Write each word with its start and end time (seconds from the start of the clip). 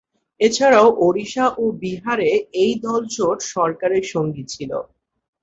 এছাড়াও 0.39 0.87
ওড়িশা 0.99 1.45
ও 1.57 1.73
বিহারে 1.81 2.29
এই 2.63 2.73
দল 2.83 3.01
জোট 3.15 3.39
সরকারের 3.53 4.05
সঙ্গী 4.13 4.43
ছিল। 4.53 4.71